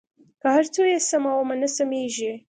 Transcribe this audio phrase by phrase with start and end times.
[0.41, 2.31] که هر څو یې سمومه نه سمېږي.